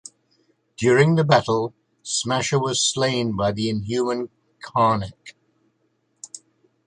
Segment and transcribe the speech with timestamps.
[0.77, 5.35] During the battle, Smasher was slain by the Inhuman Karnak.